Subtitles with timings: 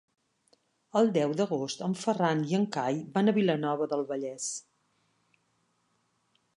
[1.01, 4.53] El deu d'agost en Ferran i en Cai van a Vilanova del Vallès.